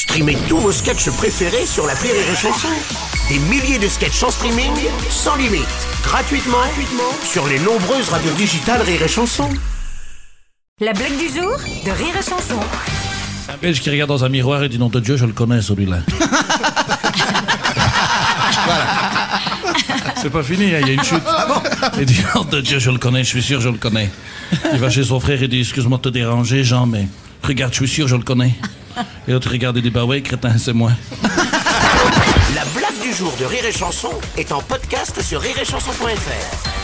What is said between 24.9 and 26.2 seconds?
son frère et dit excuse-moi de te